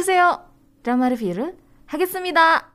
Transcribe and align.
어서오세요. 0.00 0.40
드라마 0.82 1.10
리뷰를 1.10 1.54
하겠습니다. 1.84 2.72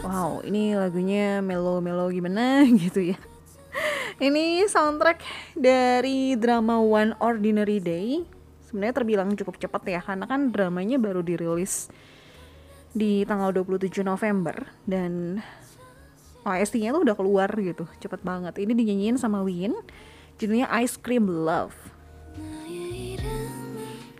Wow, 0.00 0.40
ini 0.48 0.72
lagunya 0.72 1.44
melo-melo 1.44 2.08
gimana 2.08 2.64
gitu 2.64 3.12
ya. 3.12 3.20
Ini 4.16 4.64
soundtrack 4.72 5.20
dari 5.52 6.32
drama 6.40 6.80
One 6.80 7.12
Ordinary 7.20 7.76
Day. 7.76 8.24
Sebenarnya 8.64 8.96
terbilang 8.96 9.36
cukup 9.36 9.60
cepat 9.60 9.84
ya, 9.84 10.00
karena 10.00 10.24
kan 10.24 10.48
dramanya 10.48 10.96
baru 10.96 11.20
dirilis 11.20 11.92
di 12.91 13.23
tanggal 13.23 13.55
27 13.55 14.03
November 14.03 14.67
dan 14.83 15.39
OST-nya 16.41 16.91
tuh 16.91 17.03
udah 17.05 17.15
keluar 17.15 17.49
gitu, 17.55 17.85
cepet 18.01 18.19
banget. 18.25 18.57
Ini 18.57 18.73
dinyanyiin 18.73 19.17
sama 19.21 19.45
Win, 19.45 19.77
judulnya 20.41 20.67
Ice 20.81 20.97
Cream 20.97 21.29
Love. 21.29 21.75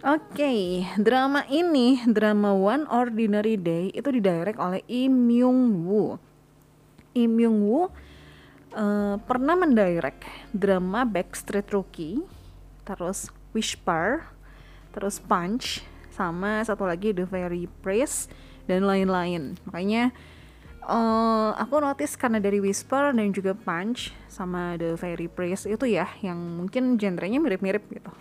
Oke, 0.01 0.33
okay, 0.33 0.61
drama 0.97 1.45
ini, 1.45 2.01
drama 2.09 2.57
One 2.57 2.89
Ordinary 2.89 3.53
Day 3.53 3.93
itu 3.93 4.09
didirect 4.09 4.57
oleh 4.57 4.81
Im 4.89 5.13
Myung 5.29 5.85
Woo. 5.85 6.17
Im 7.13 7.37
Myung 7.37 7.61
Woo 7.61 7.85
uh, 8.73 9.21
pernah 9.21 9.53
mendirect 9.53 10.25
drama 10.49 11.05
Backstreet 11.05 11.69
Rookie, 11.69 12.17
terus 12.81 13.29
Whisper, 13.53 14.25
terus 14.89 15.21
Punch, 15.21 15.85
sama 16.09 16.65
satu 16.65 16.89
lagi 16.89 17.13
The 17.13 17.29
Very 17.29 17.69
Praise 17.85 18.25
dan 18.71 18.87
lain-lain. 18.87 19.59
Makanya 19.67 20.15
uh, 20.87 21.51
aku 21.59 21.83
notice 21.83 22.15
karena 22.15 22.39
dari 22.39 22.63
Whisper 22.63 23.11
dan 23.11 23.35
juga 23.35 23.51
Punch 23.51 24.15
sama 24.31 24.79
The 24.79 24.95
Very 24.95 25.27
Praise 25.27 25.67
itu 25.67 25.85
ya 25.85 26.07
yang 26.23 26.39
mungkin 26.39 26.95
genrenya 26.95 27.43
mirip-mirip 27.43 27.83
gitu. 27.91 28.11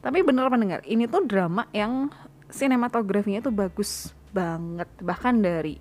Tapi 0.00 0.20
bener 0.20 0.48
pendengar, 0.52 0.80
ini 0.84 1.08
tuh 1.08 1.24
drama 1.24 1.64
yang 1.72 2.12
sinematografinya 2.48 3.40
tuh 3.40 3.52
bagus 3.52 4.12
banget. 4.32 4.88
Bahkan 5.00 5.40
dari 5.40 5.80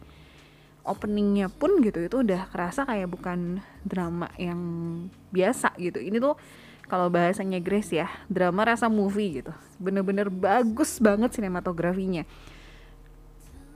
openingnya 0.83 1.47
pun 1.47 1.79
gitu 1.79 2.03
itu 2.03 2.23
udah 2.27 2.51
kerasa 2.51 2.83
kayak 2.83 3.07
bukan 3.07 3.63
drama 3.83 4.27
yang 4.39 4.59
biasa 5.31 5.75
gitu. 5.79 5.99
Ini 5.99 6.19
tuh 6.19 6.35
kalau 6.87 7.07
bahasanya 7.07 7.63
Grace 7.63 7.95
ya 7.95 8.07
drama 8.31 8.67
rasa 8.67 8.87
movie 8.87 9.43
gitu. 9.43 9.51
Bener-bener 9.79 10.31
bagus 10.31 10.99
banget 11.03 11.35
sinematografinya 11.35 12.23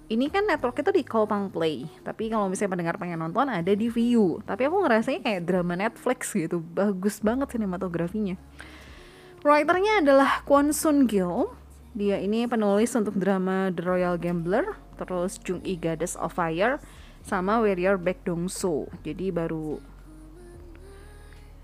ini 0.08 0.32
kan 0.32 0.48
network 0.48 0.80
itu 0.80 0.92
di 0.96 1.04
Kopang 1.04 1.52
Play. 1.52 1.84
Tapi 2.04 2.32
kalau 2.32 2.48
misalnya 2.48 2.80
pendengar 2.80 2.96
pengen 2.96 3.20
nonton 3.20 3.52
ada 3.52 3.74
di 3.76 3.92
View. 3.92 4.40
Tapi 4.48 4.72
aku 4.72 4.88
ngerasanya 4.88 5.20
kayak 5.20 5.42
drama 5.44 5.76
Netflix 5.76 6.32
gitu. 6.32 6.64
Bagus 6.64 7.20
banget 7.20 7.52
sinematografinya. 7.52 8.40
Writernya 9.44 10.00
adalah 10.00 10.44
Kwon 10.48 10.72
Sun 10.72 11.12
Gil. 11.12 11.52
Dia 11.92 12.24
ini 12.24 12.48
penulis 12.48 12.96
untuk 12.96 13.20
drama 13.20 13.74
The 13.74 13.84
Royal 13.84 14.16
Gambler 14.16 14.78
terus 14.98 15.38
Jung 15.46 15.62
I 15.62 15.78
Goddess 15.78 16.18
of 16.18 16.34
Fire 16.34 16.82
sama 17.22 17.60
Warrior 17.60 18.00
Baek 18.00 18.24
Dong 18.24 18.48
So. 18.48 18.88
Jadi 19.04 19.30
baru 19.30 19.78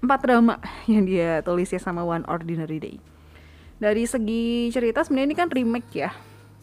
empat 0.03 0.19
drama 0.19 0.59
yang 0.91 1.07
dia 1.07 1.39
tulis 1.41 1.71
ya 1.71 1.79
sama 1.79 2.03
One 2.03 2.27
Ordinary 2.27 2.79
Day. 2.81 2.97
Dari 3.79 4.03
segi 4.03 4.67
cerita 4.69 5.01
sebenarnya 5.01 5.27
ini 5.31 5.35
kan 5.39 5.49
remake 5.49 5.91
ya. 5.95 6.11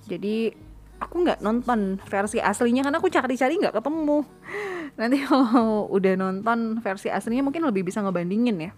Jadi 0.07 0.53
aku 1.01 1.25
nggak 1.25 1.41
nonton 1.41 1.97
versi 2.07 2.39
aslinya 2.39 2.85
karena 2.85 3.01
aku 3.01 3.09
cari-cari 3.09 3.57
nggak 3.57 3.75
ketemu. 3.81 4.23
Nanti 5.01 5.17
kalau 5.25 5.89
udah 5.89 6.15
nonton 6.15 6.85
versi 6.85 7.09
aslinya 7.09 7.43
mungkin 7.43 7.65
lebih 7.65 7.89
bisa 7.89 8.05
ngebandingin 8.05 8.71
ya. 8.71 8.73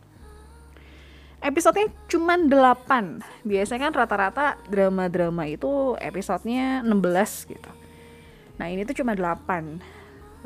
Episodenya 1.42 1.90
cuma 2.06 2.38
8 2.38 3.42
biasanya 3.42 3.90
kan 3.90 3.92
rata-rata 3.98 4.54
drama-drama 4.70 5.50
itu 5.50 5.98
episodenya 5.98 6.86
16 6.86 7.50
gitu. 7.50 7.70
Nah 8.62 8.70
ini 8.70 8.86
tuh 8.86 9.02
cuma 9.02 9.18
8 9.18 9.82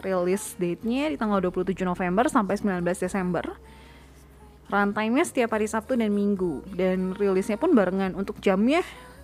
rilis 0.00 0.56
date-nya 0.56 1.12
di 1.12 1.16
tanggal 1.20 1.44
27 1.44 1.84
November 1.84 2.32
sampai 2.32 2.56
19 2.56 2.81
Desember. 2.97 3.44
Runtime-nya 4.66 5.22
setiap 5.22 5.54
hari 5.54 5.70
Sabtu 5.70 5.94
dan 5.94 6.10
Minggu. 6.10 6.64
Dan 6.75 7.14
rilisnya 7.14 7.54
pun 7.54 7.70
barengan. 7.72 8.19
Untuk 8.19 8.43
jamnya 8.43 8.82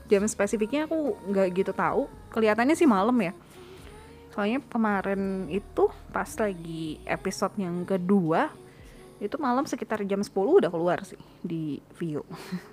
jam 0.09 0.23
spesifiknya 0.27 0.87
aku 0.87 1.19
nggak 1.29 1.49
gitu 1.55 1.73
tahu 1.75 2.09
kelihatannya 2.33 2.75
sih 2.79 2.89
malam 2.89 3.15
ya 3.21 3.33
soalnya 4.33 4.65
kemarin 4.73 5.47
itu 5.53 5.93
pas 6.09 6.29
lagi 6.41 6.97
episode 7.05 7.53
yang 7.61 7.85
kedua 7.85 8.49
itu 9.23 9.37
malam 9.39 9.69
sekitar 9.69 10.03
jam 10.09 10.25
10 10.25 10.33
udah 10.35 10.71
keluar 10.73 11.05
sih 11.05 11.21
di 11.45 11.79
view 11.95 12.25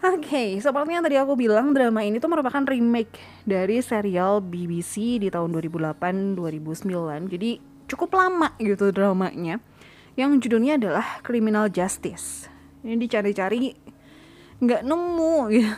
Oke, 0.00 0.32
okay, 0.32 0.48
seperti 0.56 0.96
tadi 0.96 1.20
aku 1.20 1.36
bilang, 1.36 1.76
drama 1.76 2.00
ini 2.00 2.16
tuh 2.16 2.32
merupakan 2.32 2.64
remake 2.64 3.20
dari 3.44 3.84
serial 3.84 4.40
BBC 4.40 5.20
di 5.20 5.28
tahun 5.28 5.52
2008-2009. 5.52 7.28
Jadi 7.28 7.50
cukup 7.84 8.16
lama 8.16 8.48
gitu 8.56 8.96
dramanya. 8.96 9.60
Yang 10.16 10.48
judulnya 10.48 10.80
adalah 10.80 11.20
Criminal 11.20 11.68
Justice. 11.68 12.48
Ini 12.80 12.96
dicari-cari 12.96 13.76
nggak 14.60 14.82
nemu 14.84 15.36
gitu. 15.52 15.76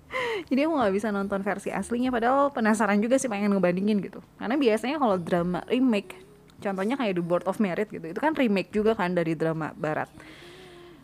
Jadi 0.48 0.60
aku 0.66 0.72
nggak 0.78 0.94
bisa 0.94 1.08
nonton 1.10 1.42
versi 1.42 1.74
aslinya, 1.74 2.14
padahal 2.14 2.54
penasaran 2.54 3.02
juga 3.02 3.18
sih 3.18 3.26
pengen 3.26 3.52
ngebandingin 3.54 3.98
gitu. 4.00 4.22
Karena 4.38 4.54
biasanya 4.54 4.96
kalau 5.02 5.16
drama 5.18 5.60
remake 5.66 6.24
contohnya 6.64 6.96
kayak 6.96 7.20
The 7.20 7.24
Board 7.24 7.44
of 7.44 7.60
Merit 7.60 7.92
gitu 7.92 8.08
itu 8.08 8.20
kan 8.20 8.32
remake 8.32 8.72
juga 8.72 8.96
kan 8.96 9.12
dari 9.12 9.36
drama 9.36 9.76
barat 9.76 10.08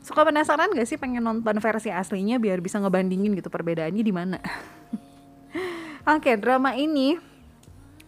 suka 0.00 0.24
penasaran 0.24 0.72
gak 0.72 0.88
sih 0.88 0.96
pengen 0.96 1.20
nonton 1.20 1.60
versi 1.60 1.92
aslinya 1.92 2.40
biar 2.40 2.64
bisa 2.64 2.80
ngebandingin 2.80 3.36
gitu 3.36 3.52
perbedaannya 3.52 4.00
di 4.00 4.14
mana 4.14 4.38
oke 6.16 6.32
drama 6.40 6.72
ini 6.72 7.20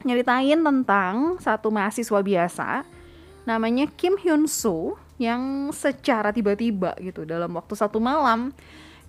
nyeritain 0.02 0.58
tentang 0.64 1.36
satu 1.38 1.68
mahasiswa 1.68 2.20
biasa 2.24 2.68
namanya 3.44 3.90
Kim 3.92 4.16
Hyun 4.16 4.48
Soo 4.48 4.96
yang 5.20 5.70
secara 5.70 6.32
tiba-tiba 6.32 6.96
gitu 6.98 7.28
dalam 7.28 7.52
waktu 7.54 7.76
satu 7.76 8.00
malam 8.02 8.50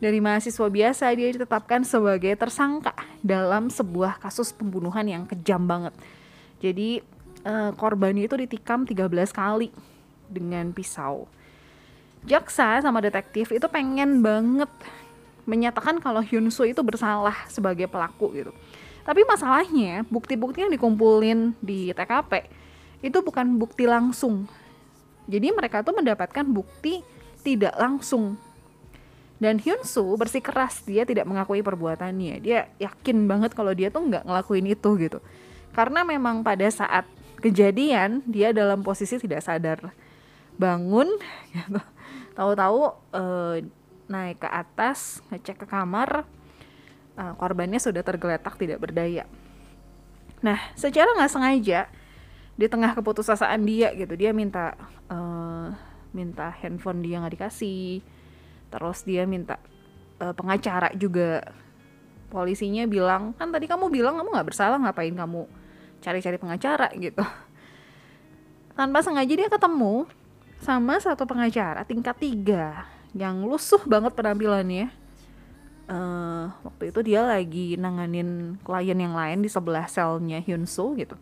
dari 0.03 0.19
mahasiswa 0.19 0.67
biasa 0.67 1.07
dia 1.15 1.31
ditetapkan 1.31 1.87
sebagai 1.87 2.35
tersangka 2.35 2.91
dalam 3.23 3.71
sebuah 3.71 4.19
kasus 4.19 4.51
pembunuhan 4.51 5.07
yang 5.07 5.23
kejam 5.23 5.63
banget. 5.63 5.95
Jadi 6.59 6.99
uh, 7.47 7.71
korbannya 7.79 8.27
itu 8.27 8.35
ditikam 8.35 8.83
13 8.83 9.07
kali 9.31 9.71
dengan 10.27 10.75
pisau. 10.75 11.23
Jaksa 12.27 12.83
sama 12.83 12.99
detektif 12.99 13.55
itu 13.55 13.63
pengen 13.71 14.19
banget 14.19 14.67
menyatakan 15.47 16.03
kalau 16.03 16.19
Hyun 16.19 16.51
Soo 16.51 16.67
itu 16.67 16.83
bersalah 16.83 17.47
sebagai 17.47 17.87
pelaku 17.87 18.35
gitu. 18.35 18.51
Tapi 19.07 19.23
masalahnya 19.23 20.03
bukti-bukti 20.07 20.67
yang 20.67 20.71
dikumpulin 20.71 21.55
di 21.63 21.95
TKP 21.95 22.47
itu 23.03 23.19
bukan 23.23 23.55
bukti 23.55 23.87
langsung. 23.87 24.47
Jadi 25.27 25.51
mereka 25.51 25.79
tuh 25.83 25.95
mendapatkan 25.95 26.43
bukti 26.43 27.03
tidak 27.43 27.75
langsung. 27.75 28.39
Dan 29.43 29.59
Hyun 29.59 29.83
Soo 29.83 30.15
bersikeras 30.15 30.87
dia 30.87 31.03
tidak 31.03 31.27
mengakui 31.27 31.59
perbuatannya. 31.59 32.39
Dia 32.39 32.71
yakin 32.79 33.27
banget 33.27 33.51
kalau 33.51 33.75
dia 33.75 33.91
tuh 33.91 34.07
nggak 34.07 34.23
ngelakuin 34.23 34.71
itu 34.71 34.89
gitu. 34.95 35.19
Karena 35.75 36.07
memang 36.07 36.47
pada 36.47 36.63
saat 36.71 37.03
kejadian 37.43 38.23
dia 38.23 38.55
dalam 38.55 38.87
posisi 38.87 39.19
tidak 39.19 39.43
sadar 39.43 39.91
bangun 40.55 41.11
gitu. 41.51 41.81
tahu-tahu 42.39 42.95
uh, 43.11 43.59
naik 44.07 44.39
ke 44.39 44.47
atas 44.47 45.19
ngecek 45.27 45.59
ke 45.59 45.67
kamar 45.67 46.23
uh, 47.19 47.33
korbannya 47.35 47.83
sudah 47.83 47.99
tergeletak 47.99 48.55
tidak 48.55 48.79
berdaya 48.79 49.27
nah 50.39 50.59
secara 50.79 51.11
nggak 51.19 51.31
sengaja 51.31 51.91
di 52.55 52.65
tengah 52.71 52.95
keputusasaan 52.95 53.59
dia 53.67 53.91
gitu 53.91 54.15
dia 54.15 54.31
minta 54.31 54.79
uh, 55.11 55.73
minta 56.15 56.53
handphone 56.63 57.03
dia 57.03 57.19
nggak 57.19 57.35
dikasih 57.35 57.99
terus 58.73 59.05
dia 59.05 59.29
minta 59.29 59.61
uh, 60.17 60.33
pengacara 60.33 60.89
juga. 60.97 61.45
Polisinya 62.33 62.89
bilang 62.89 63.37
kan 63.37 63.53
tadi 63.53 63.69
kamu 63.69 63.93
bilang 63.93 64.17
kamu 64.17 64.33
nggak 64.33 64.47
bersalah 64.49 64.81
ngapain 64.81 65.13
kamu 65.13 65.45
cari-cari 66.01 66.41
pengacara? 66.41 66.89
gitu. 66.97 67.21
Tanpa 68.73 69.05
sengaja 69.05 69.29
dia 69.37 69.45
ketemu 69.45 70.09
sama 70.57 70.97
satu 70.97 71.29
pengacara 71.29 71.85
tingkat 71.85 72.17
tiga 72.17 72.89
yang 73.13 73.45
lusuh 73.45 73.85
banget 73.85 74.17
penampilannya. 74.17 74.89
Uh, 75.83 76.49
waktu 76.65 76.89
itu 76.89 76.99
dia 77.05 77.21
lagi 77.21 77.75
nanganin 77.77 78.57
klien 78.65 78.97
yang 78.97 79.13
lain 79.13 79.43
di 79.45 79.51
sebelah 79.51 79.85
selnya 79.85 80.41
Hyun 80.41 80.65
Soo 80.65 80.97
gitu. 80.97 81.13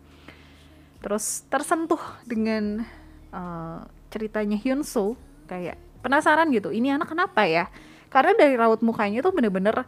Terus 1.02 1.44
tersentuh 1.52 2.00
dengan 2.24 2.86
uh, 3.34 3.84
ceritanya 4.08 4.56
Soo 4.86 5.18
kayak 5.44 5.76
penasaran 6.02 6.50
gitu 6.50 6.74
ini 6.74 6.90
anak 6.92 7.14
kenapa 7.14 7.46
ya? 7.46 7.70
Karena 8.12 8.36
dari 8.36 8.58
raut 8.58 8.84
mukanya 8.84 9.24
tuh 9.24 9.32
bener-bener 9.32 9.86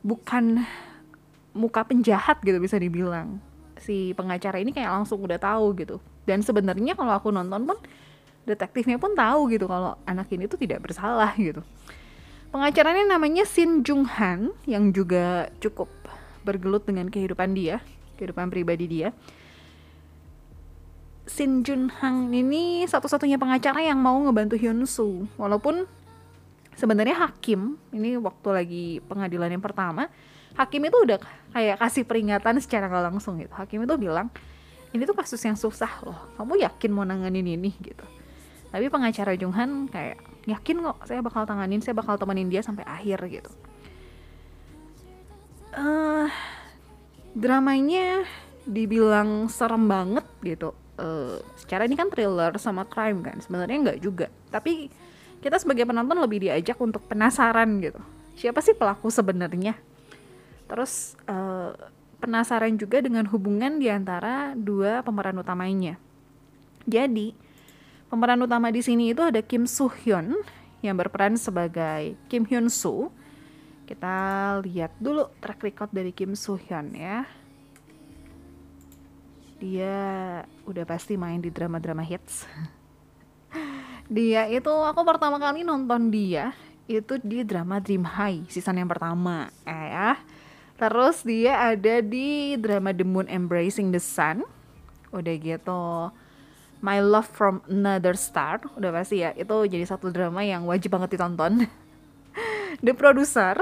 bukan 0.00 0.64
muka 1.52 1.84
penjahat 1.84 2.40
gitu 2.40 2.56
bisa 2.62 2.80
dibilang. 2.80 3.42
Si 3.76 4.16
pengacara 4.16 4.62
ini 4.62 4.72
kayak 4.72 4.88
langsung 4.88 5.20
udah 5.20 5.36
tahu 5.36 5.76
gitu. 5.76 6.00
Dan 6.24 6.40
sebenarnya 6.40 6.96
kalau 6.96 7.12
aku 7.12 7.28
nonton 7.28 7.68
pun 7.68 7.78
detektifnya 8.48 8.96
pun 8.96 9.12
tahu 9.12 9.52
gitu 9.52 9.68
kalau 9.68 10.00
anak 10.08 10.32
ini 10.32 10.48
tuh 10.48 10.56
tidak 10.56 10.80
bersalah 10.88 11.36
gitu. 11.36 11.60
Pengacaranya 12.48 13.18
namanya 13.18 13.44
Shin 13.44 13.84
Jung 13.84 14.08
Han 14.08 14.56
yang 14.64 14.88
juga 14.96 15.52
cukup 15.60 15.92
bergelut 16.48 16.88
dengan 16.88 17.12
kehidupan 17.12 17.52
dia 17.52 17.84
kehidupan 18.16 18.48
pribadi 18.48 18.88
dia 18.88 19.12
Shin 21.28 21.60
Jun 21.60 21.92
Han 22.00 22.32
ini 22.32 22.88
satu-satunya 22.88 23.36
pengacara 23.36 23.84
yang 23.84 24.00
mau 24.00 24.16
ngebantu 24.24 24.56
Hyun 24.56 24.88
Soo 24.88 25.28
walaupun 25.36 25.84
sebenarnya 26.72 27.28
hakim 27.28 27.76
ini 27.92 28.16
waktu 28.16 28.48
lagi 28.48 28.86
pengadilan 29.04 29.52
yang 29.52 29.62
pertama 29.62 30.08
hakim 30.56 30.88
itu 30.88 30.96
udah 30.96 31.20
kayak 31.52 31.76
kasih 31.78 32.08
peringatan 32.08 32.58
secara 32.64 32.88
langsung 32.88 33.38
gitu. 33.38 33.52
Hakim 33.52 33.84
itu 33.84 33.94
bilang 34.00 34.32
ini 34.96 35.04
tuh 35.04 35.12
kasus 35.12 35.38
yang 35.44 35.54
susah 35.54 36.00
loh. 36.00 36.32
Kamu 36.40 36.56
yakin 36.64 36.90
mau 36.90 37.04
nanganin 37.04 37.44
ini? 37.44 37.76
gitu. 37.76 38.02
Tapi 38.72 38.88
pengacara 38.88 39.36
Junghan 39.36 39.86
kayak 39.92 40.18
yakin 40.48 40.80
kok 40.80 40.98
saya 41.04 41.20
bakal 41.20 41.44
tanganin 41.44 41.84
saya 41.84 41.92
bakal 41.92 42.16
temenin 42.16 42.48
dia 42.48 42.64
sampai 42.64 42.88
akhir 42.88 43.20
gitu. 43.28 43.52
Uh, 45.76 46.32
dramanya 47.36 48.24
dibilang 48.64 49.52
serem 49.52 49.84
banget 49.84 50.24
gitu 50.40 50.72
uh, 50.98 51.38
secara 51.56 51.86
ini 51.86 51.94
kan 51.94 52.10
thriller 52.12 52.54
sama 52.60 52.84
crime 52.84 53.22
kan 53.24 53.38
sebenarnya 53.40 53.78
nggak 53.90 53.98
juga 54.02 54.26
tapi 54.50 54.90
kita 55.38 55.56
sebagai 55.56 55.86
penonton 55.86 56.18
lebih 56.18 56.44
diajak 56.50 56.76
untuk 56.82 57.06
penasaran 57.06 57.78
gitu 57.80 58.02
siapa 58.38 58.58
sih 58.60 58.74
pelaku 58.74 59.10
sebenarnya 59.10 59.78
Terus 60.68 61.16
uh, 61.24 61.72
penasaran 62.20 62.76
juga 62.76 63.00
dengan 63.00 63.24
hubungan 63.32 63.80
di 63.80 63.88
antara 63.88 64.52
dua 64.52 65.00
pemeran 65.00 65.40
utamanya. 65.40 65.96
Jadi, 66.84 67.32
pemeran 68.12 68.44
utama 68.44 68.68
di 68.68 68.84
sini 68.84 69.16
itu 69.16 69.24
ada 69.24 69.40
Kim 69.40 69.64
Soo 69.64 69.88
Hyun 69.88 70.36
yang 70.84 70.94
berperan 70.94 71.40
sebagai 71.40 72.14
Kim 72.28 72.44
Hyun 72.44 72.68
Soo. 72.68 73.08
Kita 73.88 74.60
lihat 74.60 74.92
dulu 75.00 75.32
track 75.40 75.64
record 75.64 75.90
dari 75.90 76.12
Kim 76.12 76.36
Soo 76.36 76.60
Hyun 76.60 76.92
ya. 76.92 77.24
Dia 79.58 79.96
udah 80.64 80.84
pasti 80.86 81.18
main 81.18 81.42
di 81.42 81.50
drama-drama 81.50 82.06
hits. 82.06 82.46
dia 84.08 84.46
itu 84.48 84.70
aku 84.70 85.04
pertama 85.04 85.36
kali 85.36 85.66
nonton 85.66 86.08
dia 86.08 86.56
itu 86.88 87.20
di 87.20 87.44
drama 87.44 87.76
Dream 87.76 88.06
High 88.06 88.48
season 88.48 88.80
yang 88.80 88.88
pertama. 88.88 89.52
Eh 89.68 89.86
ya 89.92 90.16
Terus 90.78 91.26
dia 91.26 91.74
ada 91.74 91.98
di 91.98 92.54
drama 92.54 92.94
The 92.94 93.02
Moon 93.02 93.26
Embracing 93.26 93.90
the 93.90 93.98
Sun. 93.98 94.46
Udah 95.10 95.34
gitu. 95.34 96.14
My 96.78 97.02
Love 97.02 97.26
from 97.26 97.66
Another 97.66 98.14
Star. 98.14 98.62
Udah 98.78 98.94
pasti 98.94 99.26
ya. 99.26 99.34
Itu 99.34 99.66
jadi 99.66 99.82
satu 99.82 100.14
drama 100.14 100.46
yang 100.46 100.70
wajib 100.70 100.94
banget 100.94 101.18
ditonton. 101.18 101.66
the 102.86 102.94
Producer. 102.94 103.58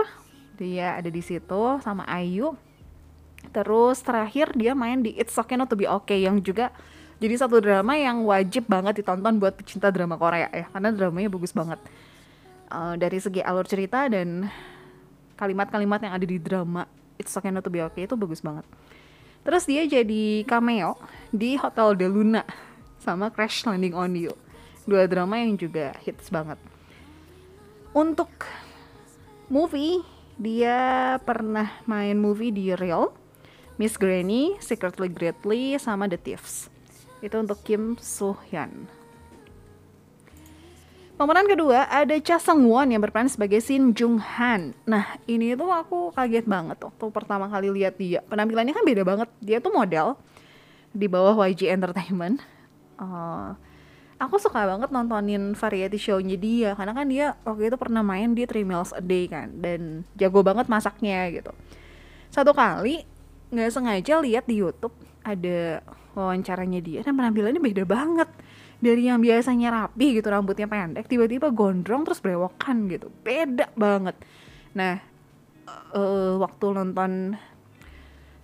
Dia 0.60 1.00
ada 1.00 1.08
di 1.08 1.24
situ 1.24 1.80
sama 1.80 2.04
Ayu. 2.04 2.52
Terus 3.50 4.02
terakhir 4.02 4.54
dia 4.54 4.72
main 4.76 5.02
di 5.02 5.14
It's 5.14 5.34
Okay 5.36 5.58
Not 5.58 5.70
To 5.72 5.76
Be 5.78 5.86
Okay 5.86 6.24
yang 6.24 6.40
juga 6.42 6.72
jadi 7.16 7.34
satu 7.40 7.64
drama 7.64 7.96
yang 7.96 8.28
wajib 8.28 8.68
banget 8.68 9.00
ditonton 9.00 9.40
buat 9.40 9.56
pecinta 9.56 9.88
drama 9.88 10.20
Korea 10.20 10.52
ya 10.52 10.68
karena 10.68 10.92
dramanya 10.92 11.32
bagus 11.32 11.48
banget 11.56 11.80
uh, 12.68 12.92
dari 13.00 13.16
segi 13.16 13.40
alur 13.40 13.64
cerita 13.64 14.04
dan 14.12 14.52
kalimat-kalimat 15.40 16.00
yang 16.04 16.12
ada 16.12 16.26
di 16.28 16.36
drama 16.36 16.84
It's 17.16 17.32
Okay 17.32 17.48
Not 17.48 17.64
To 17.64 17.72
Be 17.72 17.80
Okay 17.88 18.04
itu 18.04 18.14
bagus 18.16 18.44
banget. 18.44 18.64
Terus 19.46 19.64
dia 19.64 19.86
jadi 19.86 20.42
cameo 20.44 20.98
di 21.30 21.56
Hotel 21.56 21.94
de 21.96 22.06
Luna 22.10 22.42
sama 23.00 23.30
Crash 23.30 23.64
Landing 23.64 23.94
on 23.94 24.12
You. 24.12 24.34
Dua 24.84 25.06
drama 25.06 25.38
yang 25.38 25.54
juga 25.56 25.94
hits 26.02 26.28
banget. 26.28 26.58
Untuk 27.96 28.28
movie, 29.48 30.04
dia 30.36 31.16
pernah 31.24 31.72
main 31.88 32.18
movie 32.18 32.52
di 32.52 32.74
Real, 32.76 33.14
Miss 33.76 34.00
Granny, 34.00 34.56
Secretly 34.56 35.12
Greatly, 35.12 35.76
sama 35.76 36.08
The 36.08 36.16
Thieves. 36.16 36.72
Itu 37.20 37.36
untuk 37.40 37.60
Kim 37.60 38.00
Soo 38.00 38.32
Hyun. 38.48 38.88
Pemeran 41.16 41.48
kedua 41.48 41.88
ada 41.88 42.12
Cha 42.20 42.36
Seung 42.36 42.68
Won 42.68 42.92
yang 42.92 43.00
berperan 43.00 43.24
sebagai 43.24 43.56
Shin 43.64 43.96
Jung 43.96 44.20
Han. 44.20 44.76
Nah 44.84 45.16
ini 45.24 45.56
tuh 45.56 45.72
aku 45.72 46.12
kaget 46.12 46.44
banget 46.44 46.76
waktu 46.76 47.04
pertama 47.08 47.48
kali 47.48 47.72
lihat 47.72 47.96
dia. 47.96 48.20
Penampilannya 48.28 48.76
kan 48.76 48.84
beda 48.84 49.00
banget. 49.00 49.28
Dia 49.40 49.56
tuh 49.64 49.72
model 49.72 50.12
di 50.92 51.08
bawah 51.08 51.32
YG 51.48 51.72
Entertainment. 51.72 52.44
Uh, 53.00 53.56
aku 54.20 54.36
suka 54.36 54.68
banget 54.68 54.92
nontonin 54.92 55.56
variety 55.56 55.96
show-nya 55.96 56.36
dia 56.36 56.76
karena 56.76 56.92
kan 56.92 57.08
dia 57.08 57.32
waktu 57.48 57.72
itu 57.72 57.76
pernah 57.80 58.04
main 58.04 58.36
di 58.36 58.44
Three 58.44 58.68
Meals 58.68 58.92
a 58.92 59.00
Day 59.00 59.24
kan 59.24 59.56
dan 59.56 60.04
jago 60.20 60.44
banget 60.44 60.68
masaknya 60.68 61.32
gitu. 61.32 61.52
Satu 62.28 62.52
kali 62.52 63.08
nggak 63.50 63.70
sengaja 63.70 64.18
lihat 64.22 64.44
di 64.50 64.58
YouTube 64.58 64.94
ada 65.22 65.82
wawancaranya 66.16 66.80
dia. 66.80 67.00
Dan 67.02 67.14
penampilannya 67.14 67.62
beda 67.62 67.84
banget 67.86 68.30
dari 68.76 69.08
yang 69.08 69.20
biasanya 69.20 69.72
rapi 69.72 70.20
gitu 70.20 70.28
rambutnya 70.28 70.68
pendek 70.68 71.08
tiba-tiba 71.08 71.48
gondrong 71.52 72.04
terus 72.04 72.20
brewokan 72.20 72.88
gitu. 72.90 73.08
Beda 73.22 73.70
banget. 73.74 74.16
Nah 74.76 75.00
uh, 75.94 76.36
waktu 76.40 76.66
nonton 76.72 77.36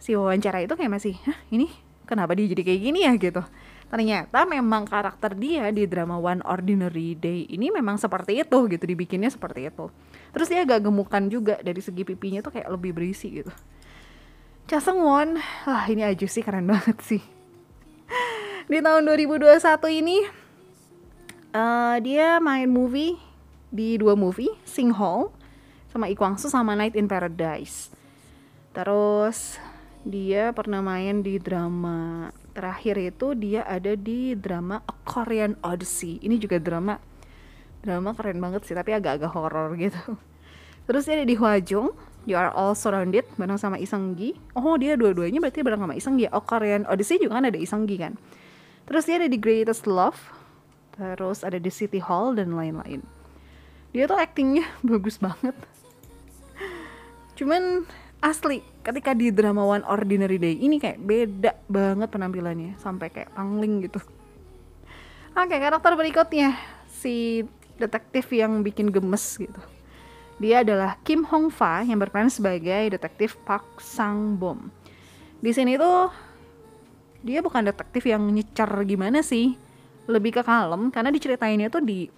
si 0.03 0.19
wawancara 0.19 0.65
itu 0.65 0.75
kayak 0.75 0.93
masih 0.99 1.15
Hah, 1.23 1.39
ini 1.55 1.71
kenapa 2.09 2.35
dia 2.35 2.51
jadi 2.51 2.63
kayak 2.67 2.81
gini 2.83 3.01
ya? 3.07 3.13
gitu. 3.17 3.43
Ternyata 3.93 4.49
memang 4.49 4.89
karakter 4.89 5.37
dia 5.37 5.69
di 5.69 5.85
drama 5.85 6.17
One 6.17 6.41
Ordinary 6.49 7.13
Day 7.13 7.45
ini 7.53 7.69
memang 7.69 8.01
seperti 8.01 8.41
itu 8.41 8.59
gitu 8.73 8.85
dibikinnya 8.89 9.29
seperti 9.29 9.69
itu. 9.69 9.93
Terus 10.33 10.49
dia 10.49 10.65
agak 10.65 10.89
gemukan 10.89 11.29
juga 11.29 11.61
dari 11.61 11.85
segi 11.85 12.01
pipinya 12.01 12.41
tuh 12.41 12.57
kayak 12.57 12.73
lebih 12.73 12.97
berisi 12.97 13.29
gitu 13.45 13.53
Cha 14.71 14.79
Seung 14.79 15.03
Won, 15.03 15.43
wah 15.67 15.85
ini 15.91 16.07
aja 16.07 16.23
sih 16.31 16.41
keren 16.41 16.71
banget 16.71 16.99
sih. 17.03 17.23
Di 18.71 18.79
tahun 18.79 19.03
2021 19.11 19.59
ini 19.91 20.23
uh, 21.51 21.97
dia 21.99 22.39
main 22.39 22.71
movie 22.71 23.19
di 23.75 23.99
dua 23.99 24.15
movie 24.15 24.55
Sing 24.63 24.95
Hall 24.95 25.35
sama 25.91 26.07
Lee 26.07 26.17
Kwang 26.17 26.39
Soo 26.39 26.47
sama 26.47 26.79
Night 26.79 26.95
in 26.95 27.11
Paradise. 27.11 27.91
Terus 28.71 29.59
dia 30.07 30.55
pernah 30.55 30.79
main 30.79 31.27
di 31.27 31.43
drama 31.43 32.31
terakhir 32.55 32.97
itu 33.03 33.35
dia 33.35 33.67
ada 33.67 33.99
di 33.99 34.39
drama 34.39 34.79
A 34.87 34.95
Korean 35.03 35.59
Odyssey. 35.61 36.23
Ini 36.23 36.39
juga 36.39 36.63
drama 36.63 37.03
drama 37.83 38.15
keren 38.15 38.39
banget 38.39 38.63
sih 38.63 38.79
tapi 38.79 38.95
agak-agak 38.95 39.35
horor 39.35 39.75
gitu. 39.75 40.17
Terus 40.87 41.03
dia 41.03 41.19
ada 41.19 41.27
di 41.27 41.35
Hwajong 41.35 42.12
You 42.29 42.39
Are 42.39 42.55
All 42.55 42.79
Surrounded 42.79 43.27
bareng 43.39 43.59
sama 43.59 43.77
Iseng 43.79 44.15
Gi 44.15 44.37
oh 44.59 44.79
dia 44.79 44.95
dua-duanya 44.95 45.43
berarti 45.43 45.61
bareng 45.65 45.81
sama 45.83 45.95
Iseng 45.99 46.17
Gi 46.21 46.31
A 46.31 46.41
Korean 46.43 46.87
Odyssey 46.87 47.19
juga 47.19 47.41
kan 47.41 47.51
ada 47.51 47.59
Iseng 47.59 47.85
Gi 47.87 47.97
kan 47.99 48.15
Terus 48.87 49.07
dia 49.07 49.17
ada 49.23 49.29
di 49.31 49.39
Greatest 49.39 49.87
Love, 49.87 50.19
terus 50.99 51.47
ada 51.47 51.59
di 51.59 51.71
City 51.71 52.03
Hall 52.03 52.35
dan 52.35 52.59
lain-lain. 52.59 53.03
Dia 53.95 54.09
tuh 54.11 54.19
actingnya 54.19 54.67
bagus 54.85 55.17
banget. 55.23 55.55
Cuman 57.39 57.87
asli 58.23 58.63
ketika 58.87 59.15
di 59.15 59.35
drama 59.35 59.67
One 59.67 59.87
Ordinary 59.87 60.39
Day 60.39 60.55
ini 60.61 60.79
kayak 60.79 61.03
beda 61.03 61.53
banget 61.67 62.09
penampilannya 62.11 62.79
sampai 62.79 63.11
kayak 63.11 63.35
pangling 63.35 63.83
gitu. 63.87 63.99
Oke 65.33 65.57
karakter 65.57 65.97
berikutnya 65.97 66.55
si 66.87 67.43
detektif 67.81 68.31
yang 68.31 68.61
bikin 68.63 68.93
gemes 68.93 69.41
gitu. 69.41 69.59
Dia 70.43 70.67
adalah 70.67 70.99
Kim 71.07 71.23
Hong 71.31 71.55
Fa 71.55 71.87
yang 71.87 72.03
berperan 72.03 72.27
sebagai 72.27 72.91
detektif 72.91 73.39
Park 73.47 73.79
Sang 73.79 74.35
Bom. 74.35 74.75
Di 75.39 75.55
sini 75.55 75.79
tuh 75.79 76.11
dia 77.23 77.39
bukan 77.39 77.63
detektif 77.71 78.11
yang 78.11 78.27
nyecar 78.27 78.67
gimana 78.83 79.23
sih. 79.23 79.55
Lebih 80.11 80.35
ke 80.35 80.43
kalem 80.43 80.91
karena 80.91 81.15
diceritainnya 81.15 81.71
tuh 81.71 81.87
di 81.87 82.11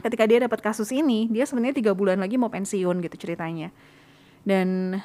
ketika 0.00 0.24
dia 0.24 0.40
dapat 0.40 0.64
kasus 0.64 0.88
ini 0.88 1.28
dia 1.28 1.44
sebenarnya 1.44 1.84
tiga 1.84 1.92
bulan 1.92 2.16
lagi 2.16 2.40
mau 2.40 2.48
pensiun 2.48 3.04
gitu 3.04 3.28
ceritanya. 3.28 3.68
Dan 4.40 4.96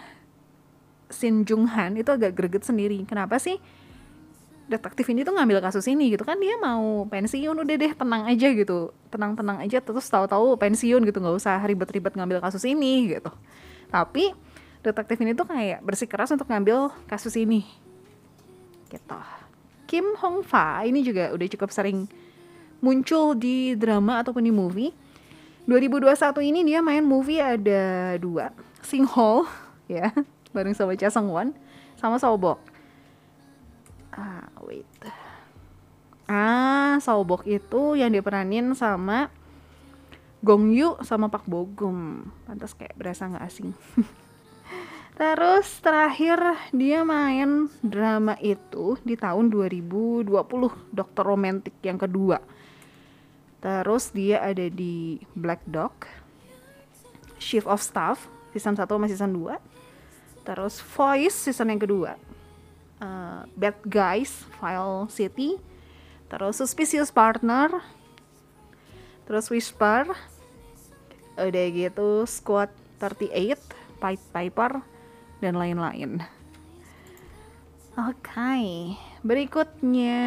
Shin 1.11 1.43
Jung 1.43 1.67
Han 1.67 1.99
itu 1.99 2.07
agak 2.07 2.39
greget 2.39 2.63
sendiri. 2.63 3.03
Kenapa 3.03 3.35
sih 3.35 3.59
detektif 4.69 5.09
ini 5.09 5.25
tuh 5.25 5.33
ngambil 5.33 5.65
kasus 5.65 5.89
ini 5.89 6.13
gitu 6.13 6.21
kan 6.21 6.37
dia 6.37 6.53
mau 6.61 7.09
pensiun 7.09 7.57
udah 7.57 7.75
deh 7.75 7.93
tenang 7.97 8.29
aja 8.29 8.47
gitu 8.53 8.93
tenang-tenang 9.09 9.57
aja 9.65 9.81
terus 9.81 10.05
tahu-tahu 10.05 10.53
pensiun 10.61 11.01
gitu 11.09 11.17
nggak 11.17 11.35
usah 11.41 11.57
ribet-ribet 11.65 12.13
ngambil 12.13 12.37
kasus 12.37 12.61
ini 12.69 13.17
gitu 13.17 13.33
tapi 13.89 14.31
detektif 14.85 15.17
ini 15.19 15.35
tuh 15.35 15.49
kayak 15.49 15.81
bersikeras 15.83 16.31
untuk 16.31 16.47
ngambil 16.47 16.93
kasus 17.09 17.35
ini 17.35 17.65
gitu. 18.89 19.19
Kim 19.89 20.05
Hong 20.21 20.45
Fa 20.45 20.85
ini 20.85 21.01
juga 21.01 21.33
udah 21.33 21.47
cukup 21.49 21.69
sering 21.73 22.05
muncul 22.81 23.33
di 23.37 23.73
drama 23.73 24.21
ataupun 24.21 24.45
di 24.45 24.53
movie. 24.53 24.91
2021 25.69 26.09
ini 26.49 26.59
dia 26.65 26.81
main 26.81 27.05
movie 27.05 27.37
ada 27.37 28.17
dua, 28.17 28.49
Sing 28.81 29.05
Hall 29.05 29.45
ya. 29.89 30.09
bareng 30.49 30.73
sama 30.73 30.97
Cha 30.97 31.13
Sung 31.13 31.29
Won 31.29 31.53
sama 32.01 32.17
Sobok. 32.17 32.57
Wait. 34.69 34.85
Ah, 36.29 37.01
Sobok 37.01 37.41
itu 37.49 37.97
yang 37.97 38.13
diperanin 38.13 38.77
sama 38.77 39.33
Gong 40.45 40.69
Yu 40.77 40.93
sama 41.01 41.25
Pak 41.33 41.49
Bogum. 41.49 42.29
Pantas 42.45 42.77
kayak 42.77 42.93
berasa 42.93 43.25
nggak 43.25 43.45
asing. 43.49 43.73
Terus 45.19 45.81
terakhir 45.81 46.37
dia 46.69 47.01
main 47.01 47.67
drama 47.81 48.37
itu 48.39 48.95
di 49.01 49.17
tahun 49.17 49.49
2020, 49.49 50.29
Dokter 50.93 51.23
Romantik 51.25 51.75
yang 51.81 51.97
kedua. 51.97 52.37
Terus 53.59 54.15
dia 54.15 54.39
ada 54.39 54.69
di 54.71 55.19
Black 55.35 55.65
Dog, 55.67 56.07
Chief 57.41 57.65
of 57.65 57.83
Staff, 57.83 58.31
season 58.55 58.77
1 58.77 58.85
sama 58.85 59.09
season 59.09 59.33
2. 59.33 59.59
Terus 60.47 60.79
Voice 60.79 61.35
season 61.49 61.73
yang 61.73 61.81
kedua. 61.81 62.28
Uh, 62.99 63.47
Bad 63.55 63.79
Guys, 63.87 64.43
File 64.59 65.07
City. 65.07 65.55
Terus 66.27 66.59
Suspicious 66.59 67.09
Partner. 67.09 67.81
Terus 69.25 69.47
Whisper. 69.49 70.11
Udah 71.39 71.65
gitu 71.71 72.27
Squad 72.27 72.69
38, 72.99 73.55
Pied 74.03 74.21
Piper 74.35 74.83
dan 75.39 75.55
lain-lain. 75.55 76.19
Oke, 77.99 78.31
okay. 78.31 78.95
berikutnya 79.27 80.19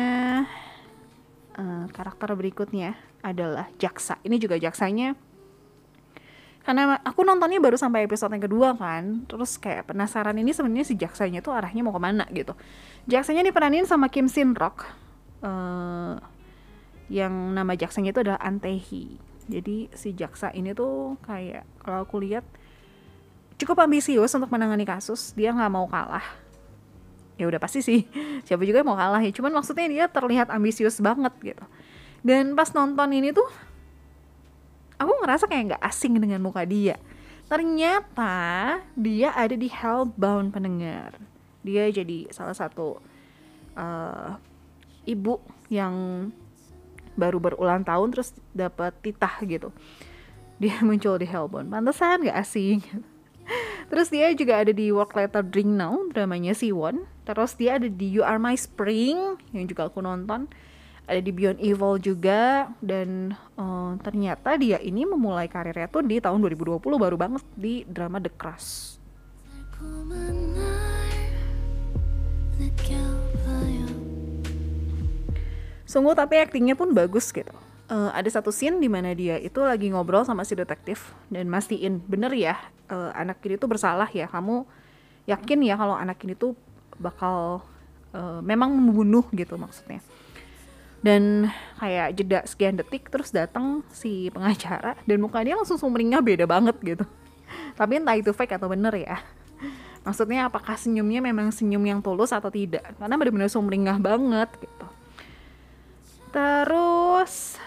uh, 1.57 1.85
karakter 1.89 2.33
berikutnya 2.37 2.97
adalah 3.25 3.69
jaksa. 3.81 4.21
Ini 4.25 4.37
juga 4.37 4.61
jaksanya 4.61 5.17
karena 6.63 6.99
aku 7.03 7.27
nontonnya 7.27 7.59
baru 7.59 7.75
sampai 7.75 8.07
episode 8.07 8.33
yang 8.35 8.45
kedua 8.47 8.75
kan. 8.79 9.27
Terus 9.27 9.59
kayak 9.59 9.91
penasaran 9.91 10.39
ini 10.39 10.55
sebenarnya 10.55 10.87
si 10.87 10.95
jaksanya 10.95 11.43
tuh 11.43 11.55
arahnya 11.55 11.83
mau 11.83 11.95
ke 11.95 12.03
mana 12.03 12.25
gitu. 12.31 12.55
Jaksanya 13.11 13.43
diperanin 13.43 13.87
sama 13.87 14.07
Kim 14.11 14.31
Sin 14.31 14.55
Rock 14.55 14.87
uh, 15.43 16.17
yang 17.11 17.35
nama 17.55 17.75
jaksanya 17.75 18.15
itu 18.15 18.23
adalah 18.23 18.41
Antehi 18.41 19.33
jadi 19.51 19.91
si 19.95 20.15
jaksa 20.15 20.55
ini 20.55 20.71
tuh 20.73 21.19
kayak 21.27 21.67
kalau 21.83 22.07
aku 22.07 22.23
lihat 22.23 22.47
cukup 23.59 23.83
ambisius 23.83 24.31
untuk 24.35 24.51
menangani 24.51 24.87
kasus. 24.87 25.35
Dia 25.35 25.51
nggak 25.51 25.73
mau 25.73 25.87
kalah. 25.91 26.25
Ya 27.39 27.51
udah 27.51 27.59
pasti 27.59 27.83
sih. 27.83 28.07
Siapa 28.47 28.63
juga 28.63 28.83
yang 28.83 28.91
mau 28.95 28.99
kalah 28.99 29.23
ya. 29.23 29.35
Cuman 29.35 29.51
maksudnya 29.55 29.87
dia 29.91 30.05
terlihat 30.07 30.49
ambisius 30.49 31.03
banget 31.03 31.35
gitu. 31.43 31.65
Dan 32.23 32.55
pas 32.55 32.71
nonton 32.71 33.11
ini 33.11 33.35
tuh 33.35 33.47
aku 35.03 35.13
ngerasa 35.23 35.45
kayak 35.51 35.75
nggak 35.75 35.85
asing 35.85 36.15
dengan 36.17 36.41
muka 36.41 36.63
dia. 36.63 36.97
Ternyata 37.51 38.81
dia 38.97 39.35
ada 39.35 39.53
di 39.53 39.69
Hellbound 39.69 40.55
pendengar. 40.55 41.19
Dia 41.61 41.91
jadi 41.91 42.31
salah 42.33 42.57
satu 42.57 42.99
uh, 43.77 44.39
ibu 45.05 45.43
yang 45.69 46.29
baru 47.13 47.39
berulang 47.43 47.85
tahun 47.85 48.09
terus 48.15 48.33
dapat 48.57 48.97
titah 49.05 49.37
gitu. 49.45 49.69
Dia 50.57 50.81
muncul 50.87 51.21
di 51.21 51.27
Hellbound. 51.29 51.69
Pantesan 51.69 52.25
nggak 52.25 52.39
asing. 52.41 52.81
Terus 53.91 54.09
dia 54.09 54.31
juga 54.33 54.63
ada 54.63 54.73
di 54.73 54.89
Work 54.89 55.13
Later 55.19 55.45
Drink 55.45 55.69
Now 55.69 55.99
dramanya 56.09 56.57
Siwon. 56.57 57.05
Terus 57.29 57.59
dia 57.59 57.77
ada 57.77 57.91
di 57.91 58.07
You 58.09 58.25
Are 58.25 58.41
My 58.41 58.57
Spring 58.57 59.37
yang 59.53 59.67
juga 59.69 59.93
aku 59.93 60.01
nonton 60.01 60.49
ada 61.13 61.21
di 61.21 61.29
Beyond 61.29 61.61
Evil 61.61 62.01
juga 62.01 62.73
dan 62.81 63.37
uh, 63.61 63.93
ternyata 64.01 64.57
dia 64.57 64.81
ini 64.81 65.05
memulai 65.05 65.45
karirnya 65.45 65.85
tuh 65.93 66.01
di 66.01 66.17
tahun 66.17 66.41
2020 66.41 66.81
baru 66.81 67.17
banget 67.21 67.45
di 67.53 67.85
drama 67.85 68.17
The 68.17 68.33
Crush. 68.33 68.97
Sungguh 75.85 76.17
tapi 76.17 76.41
aktingnya 76.41 76.73
pun 76.73 76.97
bagus 76.97 77.29
gitu. 77.29 77.53
Uh, 77.93 78.09
ada 78.17 78.33
satu 78.33 78.49
scene 78.49 78.81
di 78.81 78.89
mana 78.89 79.13
dia 79.13 79.37
itu 79.37 79.61
lagi 79.61 79.93
ngobrol 79.93 80.25
sama 80.25 80.49
si 80.49 80.57
detektif 80.57 81.13
dan 81.29 81.45
mastiin 81.53 82.01
bener 82.09 82.33
ya 82.33 82.57
uh, 82.89 83.13
anak 83.13 83.45
ini 83.45 83.61
tuh 83.61 83.69
bersalah 83.69 84.09
ya 84.09 84.25
kamu 84.33 84.65
yakin 85.29 85.61
ya 85.61 85.77
kalau 85.77 85.93
anak 85.93 86.17
ini 86.25 86.33
tuh 86.33 86.57
bakal 86.97 87.61
uh, 88.17 88.41
memang 88.41 88.73
membunuh 88.73 89.29
gitu 89.37 89.61
maksudnya 89.61 90.01
dan 91.03 91.51
kayak 91.83 92.15
jeda 92.15 92.41
sekian 92.47 92.79
detik 92.79 93.11
terus 93.11 93.35
datang 93.35 93.83
si 93.91 94.31
pengacara 94.31 94.95
dan 95.03 95.19
muka 95.19 95.43
dia 95.43 95.59
langsung 95.59 95.77
sumringah 95.77 96.23
beda 96.23 96.47
banget 96.47 96.79
gitu. 96.81 97.05
Tapi 97.75 97.99
entah 97.99 98.17
itu 98.17 98.31
fake 98.31 98.57
atau 98.57 98.71
bener 98.71 98.95
ya. 98.95 99.19
Maksudnya 100.03 100.51
apakah 100.51 100.75
senyumnya 100.75 101.23
memang 101.23 101.55
senyum 101.55 101.83
yang 101.83 102.01
tulus 102.03 102.35
atau 102.35 102.51
tidak? 102.51 102.83
Karena 102.99 103.15
benar-benar 103.15 103.51
sumringah 103.51 103.99
banget 104.03 104.51
gitu. 104.59 104.87
Terus 106.33 107.59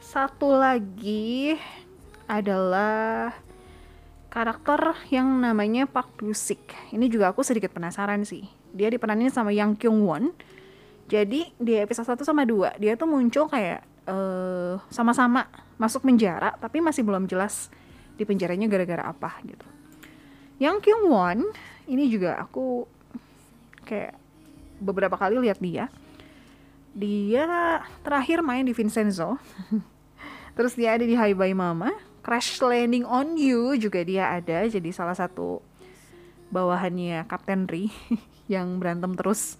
satu 0.00 0.52
lagi 0.52 1.56
adalah 2.28 3.32
karakter 4.32 4.96
yang 5.12 5.28
namanya 5.44 5.84
Park 5.84 6.24
Busik 6.24 6.72
ini 6.88 7.12
juga 7.12 7.32
aku 7.32 7.44
sedikit 7.44 7.72
penasaran 7.72 8.24
sih. 8.24 8.48
Dia 8.72 8.88
diperanin 8.88 9.28
sama 9.28 9.52
Yang 9.52 9.84
Kyung 9.84 10.08
Won 10.08 10.32
jadi 11.12 11.52
di 11.60 11.72
episode 11.76 12.08
1 12.08 12.24
sama 12.24 12.48
2 12.48 12.80
dia 12.80 12.96
tuh 12.96 13.04
muncul 13.04 13.44
kayak 13.52 13.84
uh, 14.08 14.80
sama-sama 14.88 15.44
masuk 15.76 16.08
penjara 16.08 16.56
tapi 16.56 16.80
masih 16.80 17.04
belum 17.04 17.28
jelas 17.28 17.68
di 18.16 18.24
penjaranya 18.24 18.64
gara-gara 18.64 19.04
apa 19.12 19.36
gitu. 19.44 19.66
Yang 20.56 20.88
Kyung 20.88 21.12
Won 21.12 21.38
ini 21.84 22.08
juga 22.08 22.40
aku 22.40 22.88
kayak 23.84 24.16
beberapa 24.80 25.20
kali 25.20 25.36
lihat 25.36 25.60
dia. 25.60 25.92
Dia 26.96 27.80
terakhir 28.00 28.40
main 28.40 28.64
di 28.64 28.72
Vincenzo. 28.72 29.36
Terus 30.56 30.76
dia 30.76 30.96
ada 30.96 31.04
di 31.04 31.16
High 31.16 31.36
Bye 31.36 31.56
Mama, 31.56 31.92
Crash 32.20 32.60
Landing 32.60 33.04
on 33.04 33.36
You 33.36 33.76
juga 33.76 34.00
dia 34.04 34.32
ada 34.32 34.64
jadi 34.68 34.88
salah 34.92 35.16
satu 35.16 35.64
bawahannya 36.52 37.24
Kapten 37.26 37.64
Ri 37.64 37.88
yang 38.52 38.76
berantem 38.76 39.16
terus 39.16 39.56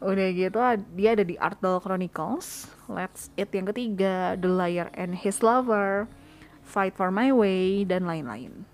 Udah 0.00 0.28
gitu 0.32 0.58
dia 0.92 1.16
ada 1.16 1.24
di 1.24 1.40
Artdal 1.40 1.80
Chronicles, 1.80 2.68
Let's 2.86 3.32
Eat 3.34 3.48
yang 3.56 3.66
ketiga, 3.72 4.36
The 4.36 4.50
Liar 4.50 4.92
and 4.92 5.16
His 5.16 5.40
Lover, 5.40 6.04
Fight 6.60 6.92
for 6.94 7.08
My 7.08 7.32
Way, 7.32 7.88
dan 7.88 8.04
lain-lain. 8.04 8.68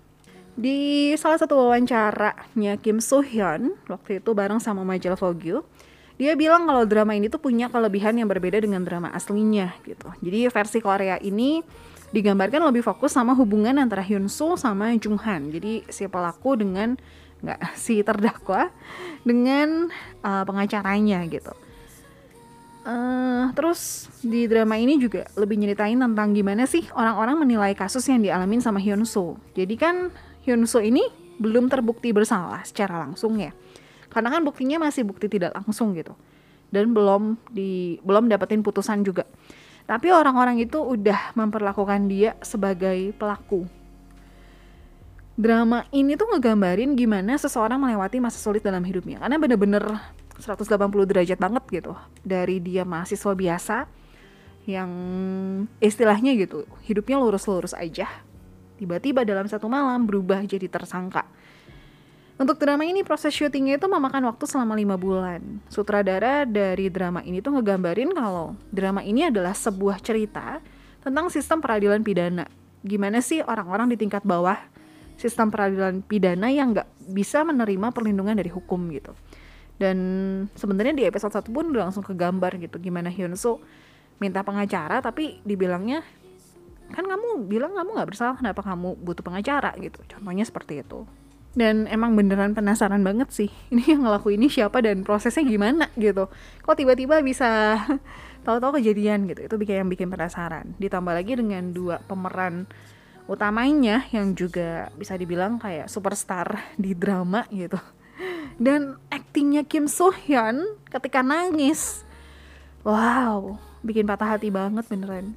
Di 0.53 1.09
salah 1.17 1.41
satu 1.41 1.57
wawancaranya 1.57 2.77
Kim 2.77 3.01
Soo 3.01 3.25
Hyun, 3.25 3.73
waktu 3.89 4.21
itu 4.21 4.31
bareng 4.37 4.61
sama 4.61 4.85
majalah 4.85 5.17
Vogue, 5.17 5.65
dia 6.13 6.37
bilang 6.37 6.69
kalau 6.69 6.85
drama 6.85 7.17
ini 7.17 7.25
tuh 7.25 7.41
punya 7.41 7.73
kelebihan 7.73 8.13
yang 8.13 8.29
berbeda 8.29 8.61
dengan 8.61 8.85
drama 8.85 9.09
aslinya 9.09 9.73
gitu. 9.81 10.13
Jadi 10.21 10.45
versi 10.53 10.77
Korea 10.77 11.17
ini 11.17 11.65
digambarkan 12.13 12.69
lebih 12.69 12.85
fokus 12.85 13.17
sama 13.17 13.33
hubungan 13.33 13.81
antara 13.81 14.05
Hyun 14.05 14.29
Soo 14.29 14.53
sama 14.53 14.93
Jung 15.01 15.17
Han. 15.17 15.49
Jadi 15.49 15.81
si 15.89 16.05
pelaku 16.05 16.53
dengan 16.61 17.01
nggak 17.43 17.75
si 17.75 17.99
terdakwa 18.01 18.71
dengan 19.27 19.91
uh, 20.23 20.43
pengacaranya 20.47 21.21
gitu. 21.27 21.51
Uh, 22.83 23.47
terus 23.55 24.11
di 24.19 24.43
drama 24.43 24.75
ini 24.75 24.99
juga 24.99 25.23
lebih 25.39 25.55
nyeritain 25.55 25.95
tentang 25.95 26.35
gimana 26.35 26.67
sih 26.67 26.83
orang-orang 26.91 27.47
menilai 27.47 27.71
kasus 27.79 28.03
yang 28.11 28.19
dialamin 28.19 28.59
sama 28.59 28.79
Hyun 28.79 29.07
Soo. 29.07 29.39
Jadi 29.55 29.75
kan 29.79 30.11
Hyun 30.43 30.67
Soo 30.67 30.83
ini 30.83 31.03
belum 31.39 31.71
terbukti 31.71 32.11
bersalah 32.11 32.63
secara 32.67 32.99
langsung 32.99 33.39
ya. 33.39 33.55
Karena 34.11 34.35
kan 34.35 34.43
buktinya 34.43 34.83
masih 34.83 35.07
bukti 35.07 35.31
tidak 35.31 35.55
langsung 35.55 35.95
gitu. 35.95 36.11
Dan 36.75 36.91
belum 36.91 37.39
di 37.55 38.03
belum 38.03 38.27
dapetin 38.27 38.59
putusan 38.59 39.07
juga. 39.07 39.23
Tapi 39.87 40.11
orang-orang 40.11 40.63
itu 40.63 40.79
udah 40.79 41.35
memperlakukan 41.35 42.07
dia 42.07 42.35
sebagai 42.43 43.15
pelaku 43.15 43.67
drama 45.33 45.85
ini 45.89 46.13
tuh 46.13 46.29
ngegambarin 46.29 46.93
gimana 46.93 47.37
seseorang 47.37 47.81
melewati 47.81 48.21
masa 48.21 48.37
sulit 48.37 48.61
dalam 48.61 48.85
hidupnya. 48.85 49.21
Karena 49.21 49.37
bener-bener 49.41 49.83
180 50.37 51.09
derajat 51.09 51.37
banget 51.37 51.63
gitu 51.69 51.93
dari 52.25 52.57
dia 52.61 52.85
mahasiswa 52.85 53.33
biasa 53.33 53.85
yang 54.63 54.89
istilahnya 55.83 56.33
gitu 56.39 56.63
hidupnya 56.87 57.19
lurus-lurus 57.19 57.75
aja. 57.75 58.07
Tiba-tiba 58.79 59.23
dalam 59.23 59.45
satu 59.45 59.69
malam 59.69 60.09
berubah 60.09 60.41
jadi 60.43 60.65
tersangka. 60.65 61.27
Untuk 62.33 62.57
drama 62.57 62.81
ini 62.81 63.05
proses 63.05 63.29
syutingnya 63.29 63.77
itu 63.77 63.85
memakan 63.85 64.25
waktu 64.25 64.49
selama 64.49 64.73
lima 64.73 64.97
bulan. 64.97 65.61
Sutradara 65.69 66.49
dari 66.49 66.89
drama 66.89 67.21
ini 67.21 67.45
tuh 67.45 67.53
ngegambarin 67.53 68.09
kalau 68.09 68.57
drama 68.73 69.05
ini 69.05 69.29
adalah 69.29 69.53
sebuah 69.53 70.01
cerita 70.01 70.57
tentang 71.05 71.29
sistem 71.29 71.61
peradilan 71.61 72.01
pidana. 72.01 72.49
Gimana 72.81 73.21
sih 73.21 73.45
orang-orang 73.45 73.93
di 73.93 74.01
tingkat 74.01 74.25
bawah 74.25 74.57
sistem 75.17 75.49
peradilan 75.49 76.01
pidana 76.03 76.49
yang 76.49 76.73
nggak 76.73 76.89
bisa 77.11 77.43
menerima 77.43 77.91
perlindungan 77.91 78.35
dari 78.37 78.49
hukum 78.49 78.89
gitu. 78.91 79.13
Dan 79.77 79.97
sebenarnya 80.53 80.93
di 80.93 81.03
episode 81.03 81.33
satu 81.33 81.49
pun 81.49 81.73
udah 81.73 81.89
langsung 81.89 82.05
ke 82.05 82.13
gambar 82.13 82.55
gitu 82.61 82.77
gimana 82.77 83.09
Hyun 83.09 83.33
Soo 83.33 83.59
minta 84.21 84.45
pengacara 84.45 85.01
tapi 85.01 85.41
dibilangnya 85.41 86.05
kan 86.93 87.03
kamu 87.09 87.49
bilang 87.49 87.73
kamu 87.73 87.89
nggak 87.97 88.09
bersalah 88.13 88.35
kenapa 88.37 88.61
kamu 88.61 88.95
butuh 89.01 89.25
pengacara? 89.25 89.73
gitu. 89.81 89.99
Contohnya 90.05 90.45
seperti 90.45 90.85
itu. 90.85 91.09
Dan 91.53 91.85
emang 91.85 92.17
beneran 92.17 92.57
penasaran 92.57 93.05
banget 93.05 93.29
sih 93.29 93.49
ini 93.73 93.85
yang 93.85 94.05
ngelakuin 94.05 94.41
ini 94.41 94.49
siapa 94.49 94.81
dan 94.81 95.01
prosesnya 95.01 95.41
gimana 95.45 95.89
gitu. 95.97 96.29
Kok 96.61 96.75
tiba-tiba 96.77 97.21
bisa 97.25 97.81
tahu-tahu 98.45 98.81
kejadian 98.81 99.25
gitu 99.25 99.47
itu 99.49 99.55
bikin 99.57 99.85
yang 99.85 99.89
bikin 99.89 100.09
penasaran. 100.13 100.77
Ditambah 100.77 101.13
lagi 101.13 101.33
dengan 101.33 101.73
dua 101.73 102.01
pemeran 102.05 102.69
utamanya 103.27 104.03
yang 104.11 104.35
juga 104.35 104.91
bisa 104.99 105.15
dibilang 105.15 105.59
kayak 105.59 105.87
superstar 105.87 106.59
di 106.83 106.91
drama 106.95 107.47
gitu. 107.49 107.79
Dan 108.59 109.01
aktingnya 109.09 109.65
Kim 109.65 109.89
So 109.89 110.13
Hyun 110.13 110.77
ketika 110.85 111.25
nangis 111.25 112.05
wow 112.85 113.57
bikin 113.81 114.05
patah 114.05 114.37
hati 114.37 114.53
banget 114.53 114.85
beneran. 114.87 115.33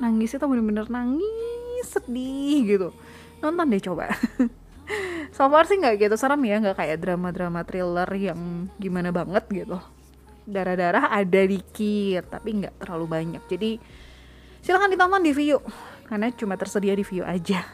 Nangis 0.00 0.34
itu 0.34 0.42
bener-bener 0.42 0.88
nangis 0.88 1.86
sedih 1.86 2.60
gitu. 2.64 2.88
Nonton 3.44 3.70
deh 3.70 3.82
coba. 3.82 4.10
So 5.32 5.48
far 5.48 5.64
sih 5.64 5.80
nggak 5.80 6.04
gitu 6.04 6.16
serem 6.20 6.42
ya 6.44 6.60
nggak 6.60 6.76
kayak 6.76 7.00
drama-drama 7.00 7.64
thriller 7.64 8.04
yang 8.12 8.68
gimana 8.76 9.08
banget 9.08 9.46
gitu. 9.48 9.80
Darah-darah 10.44 11.08
ada 11.08 11.40
dikit 11.48 12.28
tapi 12.28 12.60
nggak 12.60 12.82
terlalu 12.82 13.06
banyak. 13.08 13.42
Jadi 13.48 13.80
silahkan 14.60 14.92
ditonton 14.92 15.22
di 15.24 15.32
view 15.32 15.62
karena 16.12 16.28
cuma 16.36 16.60
tersedia 16.60 16.92
di 16.92 17.08
view 17.08 17.24
aja 17.24 17.72